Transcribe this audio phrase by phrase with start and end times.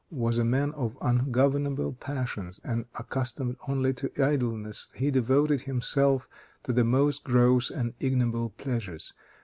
[0.09, 6.27] was a man of ungovernable passions, and accustomed only to idleness, he devoted himself
[6.63, 9.13] to the most gross and ignoble pleasures.